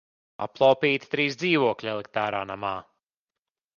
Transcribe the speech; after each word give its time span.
Aplaupīti 0.45 1.11
trīs 1.11 1.37
dzīvokļi 1.43 1.91
elitārā 1.93 2.41
namā! 2.53 2.73